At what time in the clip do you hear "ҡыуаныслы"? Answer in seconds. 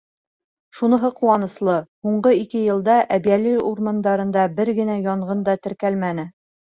1.17-1.75